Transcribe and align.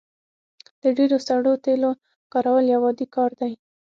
د 0.81 0.83
ډیرو 0.97 1.17
سړو 1.27 1.53
تیلو 1.65 1.91
کارول 2.33 2.65
یو 2.73 2.81
عادي 2.87 3.07
کار 3.15 3.31
دی 3.39 3.53